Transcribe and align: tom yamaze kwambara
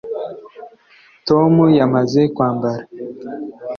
tom 1.27 1.53
yamaze 1.79 2.21
kwambara 2.35 2.83